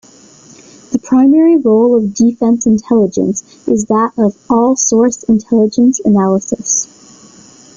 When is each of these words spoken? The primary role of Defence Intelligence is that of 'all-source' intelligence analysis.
The 0.91 0.97
primary 0.97 1.57
role 1.57 1.93
of 1.95 2.15
Defence 2.15 2.65
Intelligence 2.65 3.43
is 3.67 3.85
that 3.85 4.13
of 4.17 4.35
'all-source' 4.49 5.21
intelligence 5.25 5.99
analysis. 6.03 6.87